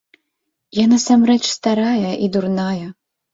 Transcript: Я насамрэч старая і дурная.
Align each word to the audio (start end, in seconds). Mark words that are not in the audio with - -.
Я 0.77 0.85
насамрэч 0.93 1.41
старая 1.57 2.11
і 2.29 2.31
дурная. 2.37 2.87